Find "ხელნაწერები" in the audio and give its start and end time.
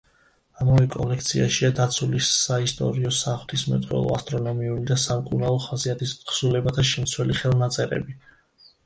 7.43-8.17